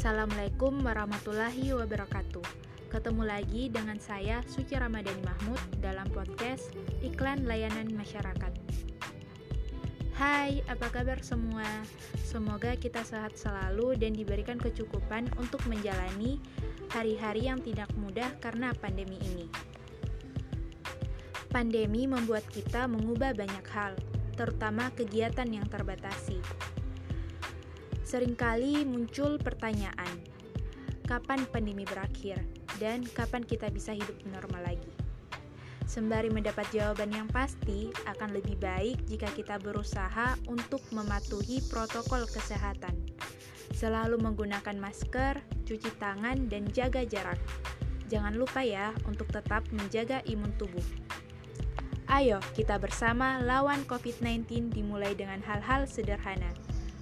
Assalamualaikum 0.00 0.80
warahmatullahi 0.80 1.76
wabarakatuh. 1.76 2.40
Ketemu 2.88 3.20
lagi 3.20 3.68
dengan 3.68 4.00
saya 4.00 4.40
Suci 4.48 4.72
Ramadhani 4.72 5.20
Mahmud 5.20 5.60
dalam 5.76 6.08
podcast 6.08 6.72
Iklan 7.04 7.44
Layanan 7.44 7.92
Masyarakat. 7.92 8.48
Hai, 10.16 10.64
apa 10.72 10.88
kabar 10.88 11.20
semua? 11.20 11.68
Semoga 12.16 12.80
kita 12.80 13.04
sehat 13.04 13.36
selalu 13.36 14.00
dan 14.00 14.16
diberikan 14.16 14.56
kecukupan 14.56 15.28
untuk 15.36 15.60
menjalani 15.68 16.40
hari-hari 16.96 17.52
yang 17.52 17.60
tidak 17.60 17.92
mudah 18.00 18.32
karena 18.40 18.72
pandemi 18.72 19.20
ini. 19.20 19.52
Pandemi 21.52 22.08
membuat 22.08 22.48
kita 22.48 22.88
mengubah 22.88 23.36
banyak 23.36 23.66
hal, 23.68 24.00
terutama 24.32 24.88
kegiatan 24.96 25.44
yang 25.44 25.68
terbatasi. 25.68 26.40
Seringkali 28.10 28.82
muncul 28.90 29.38
pertanyaan, 29.38 30.18
kapan 31.06 31.46
pandemi 31.46 31.86
berakhir 31.86 32.42
dan 32.82 33.06
kapan 33.06 33.46
kita 33.46 33.70
bisa 33.70 33.94
hidup 33.94 34.18
normal 34.26 34.66
lagi? 34.66 34.90
Sembari 35.86 36.26
mendapat 36.26 36.66
jawaban 36.74 37.14
yang 37.14 37.30
pasti, 37.30 37.94
akan 38.10 38.34
lebih 38.34 38.58
baik 38.58 38.98
jika 39.06 39.30
kita 39.30 39.62
berusaha 39.62 40.34
untuk 40.50 40.82
mematuhi 40.90 41.62
protokol 41.70 42.26
kesehatan. 42.26 42.98
Selalu 43.78 44.18
menggunakan 44.18 44.74
masker, 44.74 45.38
cuci 45.62 45.94
tangan, 46.02 46.50
dan 46.50 46.66
jaga 46.74 47.06
jarak. 47.06 47.38
Jangan 48.10 48.34
lupa 48.34 48.66
ya 48.66 48.90
untuk 49.06 49.30
tetap 49.30 49.62
menjaga 49.70 50.18
imun 50.26 50.50
tubuh. 50.58 50.82
Ayo, 52.10 52.42
kita 52.58 52.74
bersama 52.82 53.38
lawan 53.38 53.86
COVID-19 53.86 54.74
dimulai 54.74 55.14
dengan 55.14 55.38
hal-hal 55.46 55.86
sederhana. 55.86 56.50